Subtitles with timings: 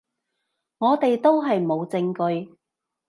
[0.79, 2.11] 我哋都係冇證
[2.47, 2.57] 據